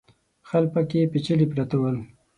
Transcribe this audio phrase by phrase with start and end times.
[0.49, 1.97] خلک پکې پېچلي پراته ول.